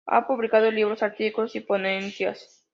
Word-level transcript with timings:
Ha 0.07 0.25
publicado 0.25 0.71
libros, 0.71 1.03
artículos 1.03 1.55
y 1.55 1.59
ponencias. 1.59 2.63